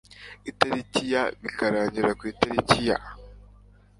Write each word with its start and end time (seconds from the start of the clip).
itariki 0.49 1.01
ya 1.13 1.23
bikarangira 1.41 2.09
ku 2.19 2.23
itariki 2.33 2.79
ya 2.89 2.97